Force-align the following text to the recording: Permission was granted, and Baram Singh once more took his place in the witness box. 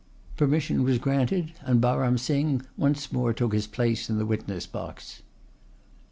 Permission 0.35 0.81
was 0.83 0.97
granted, 0.97 1.51
and 1.61 1.79
Baram 1.79 2.17
Singh 2.17 2.63
once 2.75 3.11
more 3.11 3.33
took 3.33 3.53
his 3.53 3.67
place 3.67 4.09
in 4.09 4.17
the 4.17 4.25
witness 4.25 4.65
box. 4.65 5.21